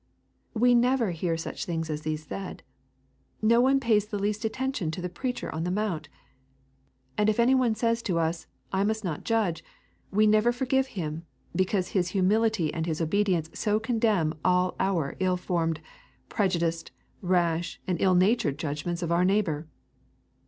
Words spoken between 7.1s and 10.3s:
And if any one says to us, I must not judge, we